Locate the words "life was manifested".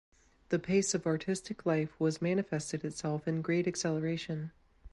1.63-2.83